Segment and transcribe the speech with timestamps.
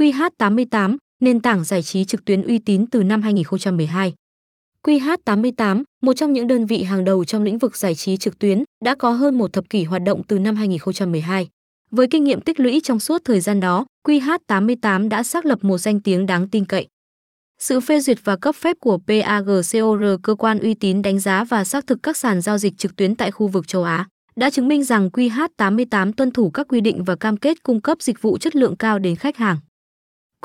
[0.00, 4.14] QH88, nền tảng giải trí trực tuyến uy tín từ năm 2012.
[4.86, 8.64] QH88, một trong những đơn vị hàng đầu trong lĩnh vực giải trí trực tuyến,
[8.84, 11.48] đã có hơn một thập kỷ hoạt động từ năm 2012.
[11.90, 15.78] Với kinh nghiệm tích lũy trong suốt thời gian đó, QH88 đã xác lập một
[15.78, 16.86] danh tiếng đáng tin cậy.
[17.58, 21.64] Sự phê duyệt và cấp phép của PAGCOR, cơ quan uy tín đánh giá và
[21.64, 24.06] xác thực các sàn giao dịch trực tuyến tại khu vực châu Á,
[24.36, 28.02] đã chứng minh rằng QH88 tuân thủ các quy định và cam kết cung cấp
[28.02, 29.56] dịch vụ chất lượng cao đến khách hàng.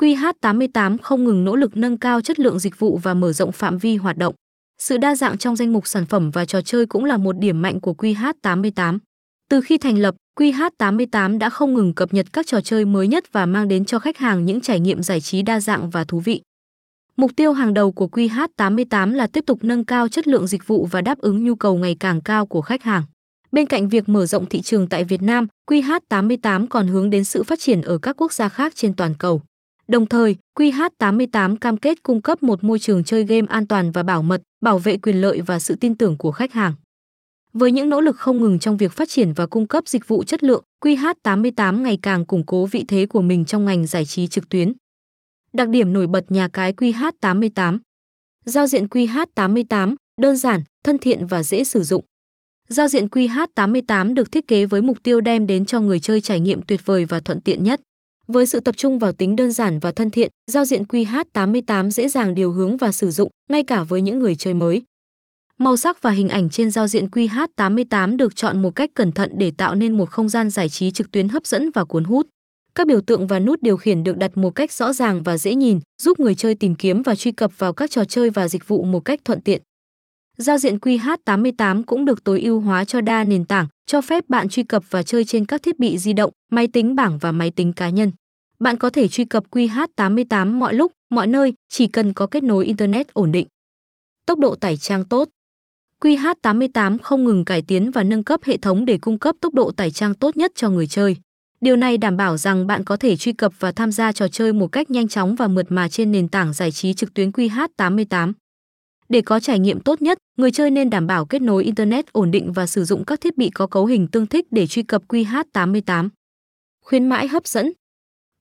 [0.02, 3.78] QH88 không ngừng nỗ lực nâng cao chất lượng dịch vụ và mở rộng phạm
[3.78, 4.34] vi hoạt động.
[4.78, 7.62] Sự đa dạng trong danh mục sản phẩm và trò chơi cũng là một điểm
[7.62, 8.98] mạnh của QH88.
[9.50, 13.32] Từ khi thành lập, QH88 đã không ngừng cập nhật các trò chơi mới nhất
[13.32, 16.20] và mang đến cho khách hàng những trải nghiệm giải trí đa dạng và thú
[16.20, 16.42] vị.
[17.16, 20.88] Mục tiêu hàng đầu của QH88 là tiếp tục nâng cao chất lượng dịch vụ
[20.90, 23.02] và đáp ứng nhu cầu ngày càng cao của khách hàng.
[23.52, 27.42] Bên cạnh việc mở rộng thị trường tại Việt Nam, QH88 còn hướng đến sự
[27.42, 29.42] phát triển ở các quốc gia khác trên toàn cầu.
[29.88, 34.02] Đồng thời, QH88 cam kết cung cấp một môi trường chơi game an toàn và
[34.02, 36.74] bảo mật, bảo vệ quyền lợi và sự tin tưởng của khách hàng.
[37.52, 40.24] Với những nỗ lực không ngừng trong việc phát triển và cung cấp dịch vụ
[40.24, 44.26] chất lượng, QH88 ngày càng củng cố vị thế của mình trong ngành giải trí
[44.26, 44.72] trực tuyến.
[45.52, 47.78] Đặc điểm nổi bật nhà cái QH88
[48.44, 52.04] Giao diện QH88 đơn giản, thân thiện và dễ sử dụng.
[52.68, 56.40] Giao diện QH88 được thiết kế với mục tiêu đem đến cho người chơi trải
[56.40, 57.80] nghiệm tuyệt vời và thuận tiện nhất.
[58.32, 62.08] Với sự tập trung vào tính đơn giản và thân thiện, giao diện QH88 dễ
[62.08, 64.82] dàng điều hướng và sử dụng, ngay cả với những người chơi mới.
[65.58, 69.32] Màu sắc và hình ảnh trên giao diện QH88 được chọn một cách cẩn thận
[69.36, 72.26] để tạo nên một không gian giải trí trực tuyến hấp dẫn và cuốn hút.
[72.74, 75.54] Các biểu tượng và nút điều khiển được đặt một cách rõ ràng và dễ
[75.54, 78.68] nhìn, giúp người chơi tìm kiếm và truy cập vào các trò chơi và dịch
[78.68, 79.62] vụ một cách thuận tiện.
[80.42, 84.48] Giao diện QH88 cũng được tối ưu hóa cho đa nền tảng, cho phép bạn
[84.48, 87.50] truy cập và chơi trên các thiết bị di động, máy tính bảng và máy
[87.50, 88.12] tính cá nhân.
[88.58, 92.66] Bạn có thể truy cập QH88 mọi lúc, mọi nơi, chỉ cần có kết nối
[92.66, 93.46] internet ổn định.
[94.26, 95.28] Tốc độ tải trang tốt.
[96.02, 99.70] QH88 không ngừng cải tiến và nâng cấp hệ thống để cung cấp tốc độ
[99.70, 101.16] tải trang tốt nhất cho người chơi.
[101.60, 104.52] Điều này đảm bảo rằng bạn có thể truy cập và tham gia trò chơi
[104.52, 108.32] một cách nhanh chóng và mượt mà trên nền tảng giải trí trực tuyến QH88.
[109.08, 112.30] Để có trải nghiệm tốt nhất, người chơi nên đảm bảo kết nối internet ổn
[112.30, 115.02] định và sử dụng các thiết bị có cấu hình tương thích để truy cập
[115.08, 116.08] QH88.
[116.84, 117.72] Khuyến mãi hấp dẫn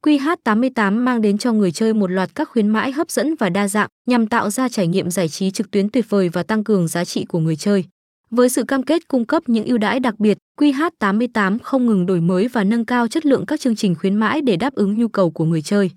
[0.05, 3.67] QH88 mang đến cho người chơi một loạt các khuyến mãi hấp dẫn và đa
[3.67, 6.87] dạng nhằm tạo ra trải nghiệm giải trí trực tuyến tuyệt vời và tăng cường
[6.87, 7.83] giá trị của người chơi.
[8.29, 12.21] Với sự cam kết cung cấp những ưu đãi đặc biệt, QH88 không ngừng đổi
[12.21, 15.07] mới và nâng cao chất lượng các chương trình khuyến mãi để đáp ứng nhu
[15.07, 15.91] cầu của người chơi.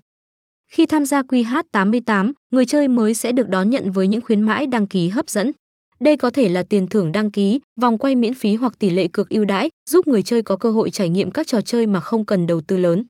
[0.71, 4.67] Khi tham gia QH88, người chơi mới sẽ được đón nhận với những khuyến mãi
[4.67, 5.51] đăng ký hấp dẫn.
[5.99, 9.07] Đây có thể là tiền thưởng đăng ký, vòng quay miễn phí hoặc tỷ lệ
[9.07, 11.99] cược ưu đãi, giúp người chơi có cơ hội trải nghiệm các trò chơi mà
[11.99, 13.03] không cần đầu tư lớn.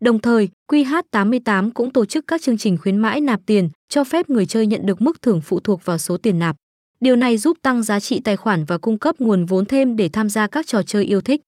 [0.00, 4.30] Đồng thời, QH88 cũng tổ chức các chương trình khuyến mãi nạp tiền, cho phép
[4.30, 6.56] người chơi nhận được mức thưởng phụ thuộc vào số tiền nạp.
[7.00, 10.08] Điều này giúp tăng giá trị tài khoản và cung cấp nguồn vốn thêm để
[10.08, 11.40] tham gia các trò chơi yêu thích.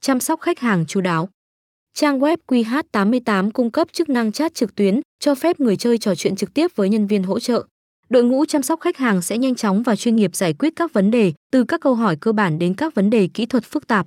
[0.00, 1.28] Chăm sóc khách hàng chú đáo.
[1.98, 6.14] Trang web QH88 cung cấp chức năng chat trực tuyến, cho phép người chơi trò
[6.14, 7.64] chuyện trực tiếp với nhân viên hỗ trợ.
[8.08, 10.92] Đội ngũ chăm sóc khách hàng sẽ nhanh chóng và chuyên nghiệp giải quyết các
[10.92, 13.86] vấn đề, từ các câu hỏi cơ bản đến các vấn đề kỹ thuật phức
[13.86, 14.06] tạp.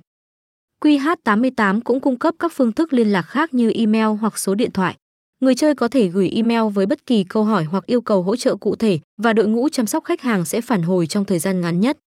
[0.84, 4.70] QH88 cũng cung cấp các phương thức liên lạc khác như email hoặc số điện
[4.70, 4.96] thoại.
[5.40, 8.36] Người chơi có thể gửi email với bất kỳ câu hỏi hoặc yêu cầu hỗ
[8.36, 11.38] trợ cụ thể và đội ngũ chăm sóc khách hàng sẽ phản hồi trong thời
[11.38, 11.98] gian ngắn nhất.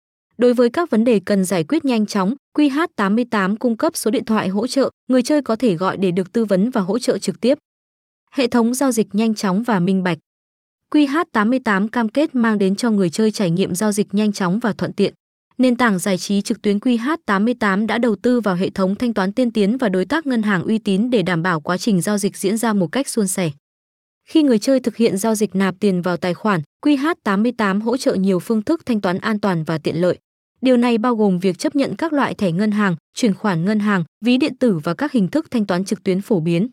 [0.40, 4.24] Đối với các vấn đề cần giải quyết nhanh chóng, QH88 cung cấp số điện
[4.24, 7.18] thoại hỗ trợ, người chơi có thể gọi để được tư vấn và hỗ trợ
[7.18, 7.58] trực tiếp.
[8.32, 10.18] Hệ thống giao dịch nhanh chóng và minh bạch.
[10.94, 14.72] QH88 cam kết mang đến cho người chơi trải nghiệm giao dịch nhanh chóng và
[14.72, 15.14] thuận tiện.
[15.58, 19.32] Nền tảng giải trí trực tuyến QH88 đã đầu tư vào hệ thống thanh toán
[19.32, 22.18] tiên tiến và đối tác ngân hàng uy tín để đảm bảo quá trình giao
[22.18, 23.50] dịch diễn ra một cách suôn sẻ.
[24.28, 28.14] Khi người chơi thực hiện giao dịch nạp tiền vào tài khoản, QH88 hỗ trợ
[28.14, 30.18] nhiều phương thức thanh toán an toàn và tiện lợi.
[30.60, 33.78] Điều này bao gồm việc chấp nhận các loại thẻ ngân hàng, chuyển khoản ngân
[33.78, 36.68] hàng, ví điện tử và các hình thức thanh toán trực tuyến phổ biến.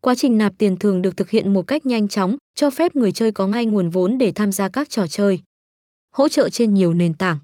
[0.00, 3.12] Quá trình nạp tiền thường được thực hiện một cách nhanh chóng, cho phép người
[3.12, 5.40] chơi có ngay nguồn vốn để tham gia các trò chơi.
[6.14, 7.38] Hỗ trợ trên nhiều nền tảng.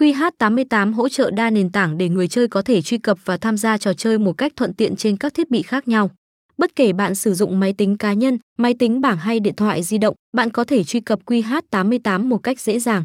[0.00, 3.56] QH88 hỗ trợ đa nền tảng để người chơi có thể truy cập và tham
[3.56, 6.10] gia trò chơi một cách thuận tiện trên các thiết bị khác nhau.
[6.58, 9.82] Bất kể bạn sử dụng máy tính cá nhân, máy tính bảng hay điện thoại
[9.82, 13.04] di động, bạn có thể truy cập QH88 một cách dễ dàng.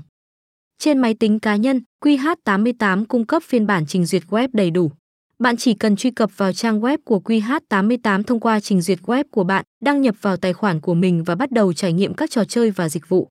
[0.84, 4.92] Trên máy tính cá nhân, QH88 cung cấp phiên bản trình duyệt web đầy đủ.
[5.40, 9.24] Bạn chỉ cần truy cập vào trang web của QH88 thông qua trình duyệt web
[9.32, 12.32] của bạn, đăng nhập vào tài khoản của mình và bắt đầu trải nghiệm các
[12.32, 13.28] trò chơi và dịch vụ.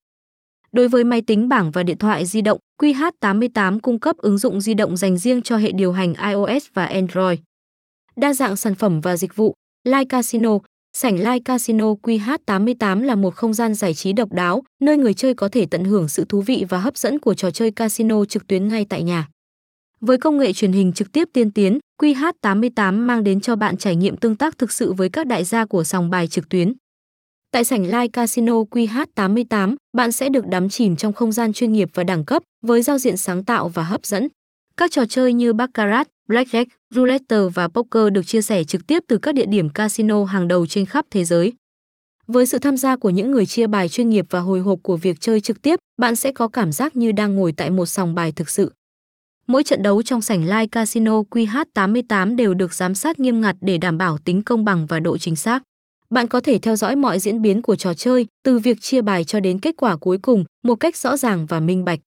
[0.73, 4.61] Đối với máy tính bảng và điện thoại di động, QH88 cung cấp ứng dụng
[4.61, 7.39] di động dành riêng cho hệ điều hành iOS và Android.
[8.17, 9.55] Đa dạng sản phẩm và dịch vụ,
[9.85, 10.59] Live Casino,
[10.93, 15.35] Sảnh Live Casino QH88 là một không gian giải trí độc đáo, nơi người chơi
[15.35, 18.47] có thể tận hưởng sự thú vị và hấp dẫn của trò chơi casino trực
[18.47, 19.29] tuyến ngay tại nhà.
[20.01, 23.97] Với công nghệ truyền hình trực tiếp tiên tiến, QH88 mang đến cho bạn trải
[23.97, 26.73] nghiệm tương tác thực sự với các đại gia của sòng bài trực tuyến.
[27.53, 31.89] Tại sảnh Live Casino QH88, bạn sẽ được đắm chìm trong không gian chuyên nghiệp
[31.95, 34.29] và đẳng cấp với giao diện sáng tạo và hấp dẫn.
[34.77, 39.19] Các trò chơi như Baccarat, Blackjack, Roulette và Poker được chia sẻ trực tiếp từ
[39.19, 41.53] các địa điểm casino hàng đầu trên khắp thế giới.
[42.27, 44.97] Với sự tham gia của những người chia bài chuyên nghiệp và hồi hộp của
[44.97, 48.15] việc chơi trực tiếp, bạn sẽ có cảm giác như đang ngồi tại một sòng
[48.15, 48.73] bài thực sự.
[49.47, 53.79] Mỗi trận đấu trong sảnh Live Casino QH88 đều được giám sát nghiêm ngặt để
[53.79, 55.63] đảm bảo tính công bằng và độ chính xác.
[56.11, 59.25] Bạn có thể theo dõi mọi diễn biến của trò chơi, từ việc chia bài
[59.25, 62.01] cho đến kết quả cuối cùng, một cách rõ ràng và minh bạch.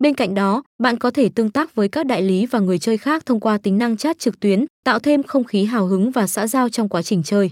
[0.00, 2.98] Bên cạnh đó, bạn có thể tương tác với các đại lý và người chơi
[2.98, 6.26] khác thông qua tính năng chat trực tuyến, tạo thêm không khí hào hứng và
[6.26, 7.50] xã giao trong quá trình chơi.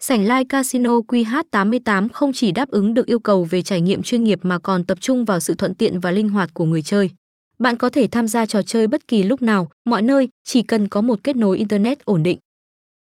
[0.00, 4.24] Sảnh Live Casino QH88 không chỉ đáp ứng được yêu cầu về trải nghiệm chuyên
[4.24, 7.10] nghiệp mà còn tập trung vào sự thuận tiện và linh hoạt của người chơi.
[7.58, 10.88] Bạn có thể tham gia trò chơi bất kỳ lúc nào, mọi nơi, chỉ cần
[10.88, 12.38] có một kết nối internet ổn định.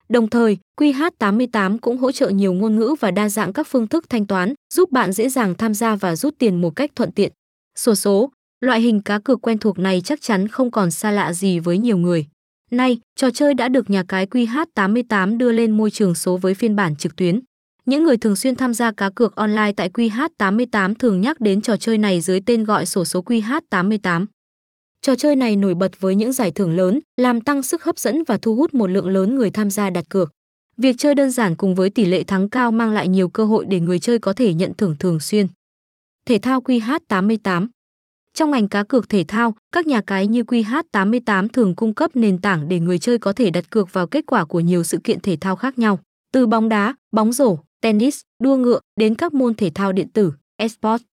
[0.10, 4.10] Đồng thời, QH88 cũng hỗ trợ nhiều ngôn ngữ và đa dạng các phương thức
[4.10, 7.32] thanh toán, giúp bạn dễ dàng tham gia và rút tiền một cách thuận tiện.
[7.76, 8.30] Sổ số,
[8.62, 11.78] loại hình cá cược quen thuộc này chắc chắn không còn xa lạ gì với
[11.78, 12.26] nhiều người.
[12.72, 16.76] Nay, trò chơi đã được nhà cái QH88 đưa lên môi trường số với phiên
[16.76, 17.40] bản trực tuyến.
[17.86, 21.78] Những người thường xuyên tham gia cá cược online tại QH88 thường nhắc đến trò
[21.78, 24.26] chơi này dưới tên gọi sổ số QH88.
[25.02, 28.24] Trò chơi này nổi bật với những giải thưởng lớn, làm tăng sức hấp dẫn
[28.24, 30.32] và thu hút một lượng lớn người tham gia đặt cược.
[30.78, 33.66] Việc chơi đơn giản cùng với tỷ lệ thắng cao mang lại nhiều cơ hội
[33.70, 35.48] để người chơi có thể nhận thưởng thường xuyên.
[36.26, 37.68] Thể thao QH88
[38.34, 42.38] trong ngành cá cược thể thao, các nhà cái như QH88 thường cung cấp nền
[42.38, 45.20] tảng để người chơi có thể đặt cược vào kết quả của nhiều sự kiện
[45.20, 46.00] thể thao khác nhau,
[46.34, 50.34] từ bóng đá, bóng rổ, tennis, đua ngựa đến các môn thể thao điện tử,
[50.58, 51.04] esports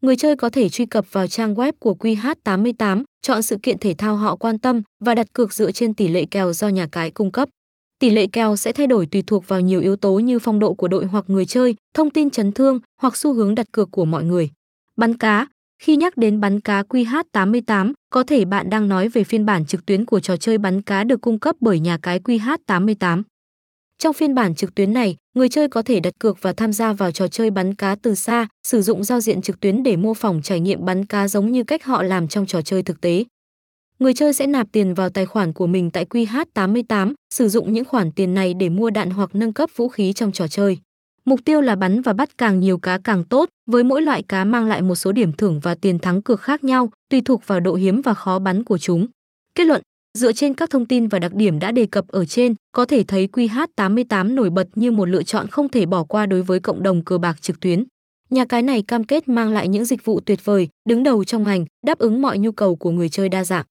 [0.00, 3.94] người chơi có thể truy cập vào trang web của QH88, chọn sự kiện thể
[3.98, 7.10] thao họ quan tâm và đặt cược dựa trên tỷ lệ kèo do nhà cái
[7.10, 7.48] cung cấp.
[7.98, 10.74] Tỷ lệ kèo sẽ thay đổi tùy thuộc vào nhiều yếu tố như phong độ
[10.74, 14.04] của đội hoặc người chơi, thông tin chấn thương hoặc xu hướng đặt cược của
[14.04, 14.50] mọi người.
[14.96, 15.46] Bắn cá
[15.82, 19.86] khi nhắc đến bắn cá QH88, có thể bạn đang nói về phiên bản trực
[19.86, 23.22] tuyến của trò chơi bắn cá được cung cấp bởi nhà cái QH88.
[23.98, 26.92] Trong phiên bản trực tuyến này, người chơi có thể đặt cược và tham gia
[26.92, 30.14] vào trò chơi bắn cá từ xa, sử dụng giao diện trực tuyến để mô
[30.14, 33.24] phỏng trải nghiệm bắn cá giống như cách họ làm trong trò chơi thực tế.
[33.98, 37.84] Người chơi sẽ nạp tiền vào tài khoản của mình tại QH88, sử dụng những
[37.84, 40.78] khoản tiền này để mua đạn hoặc nâng cấp vũ khí trong trò chơi.
[41.30, 44.44] Mục tiêu là bắn và bắt càng nhiều cá càng tốt, với mỗi loại cá
[44.44, 47.60] mang lại một số điểm thưởng và tiền thắng cược khác nhau, tùy thuộc vào
[47.60, 49.06] độ hiếm và khó bắn của chúng.
[49.54, 49.82] Kết luận,
[50.18, 53.02] Dựa trên các thông tin và đặc điểm đã đề cập ở trên, có thể
[53.02, 56.82] thấy QH88 nổi bật như một lựa chọn không thể bỏ qua đối với cộng
[56.82, 57.84] đồng cờ bạc trực tuyến.
[58.30, 61.42] Nhà cái này cam kết mang lại những dịch vụ tuyệt vời, đứng đầu trong
[61.42, 63.64] ngành, đáp ứng mọi nhu cầu của người chơi đa dạng.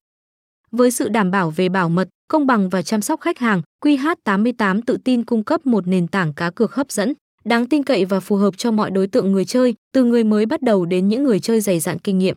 [0.71, 4.81] Với sự đảm bảo về bảo mật, công bằng và chăm sóc khách hàng, QH88
[4.85, 7.13] tự tin cung cấp một nền tảng cá cược hấp dẫn,
[7.45, 10.45] đáng tin cậy và phù hợp cho mọi đối tượng người chơi, từ người mới
[10.45, 12.35] bắt đầu đến những người chơi dày dạn kinh nghiệm.